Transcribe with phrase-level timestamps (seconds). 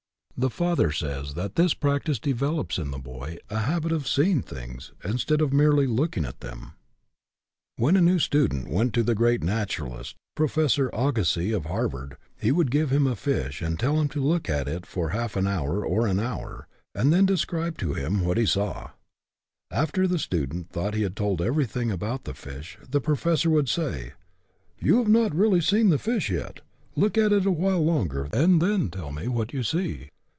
[0.37, 4.91] The father says that this practice develops in the boy a habit of seeing things,
[5.03, 6.73] instead of merely look ing at them.
[7.75, 11.53] When a new student went to the great 34 EDUCATION BY ABSORPTION naturalist, Professor Agassiz
[11.53, 14.79] of Harvard, he would give him a fish and tell him to look it over
[14.85, 18.89] for half an hour or an hour, and then describe to him what he saw.
[19.69, 24.13] After the student thought he had told everything about the fish, the professor would say,"
[24.79, 26.61] You have not really seen the fish yet.
[26.95, 30.09] Look at it a while longer, and then tell me what you see."